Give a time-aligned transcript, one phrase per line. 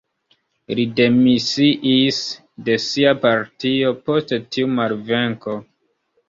[0.77, 2.21] Li demisiis
[2.69, 5.59] de sia partio, post tiu malvenko.